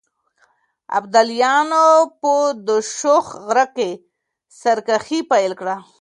[0.97, 1.85] ابداليانو
[2.21, 2.33] په
[2.67, 3.89] دوشاخ غره کې
[4.59, 5.75] سرکښي پيل کړه.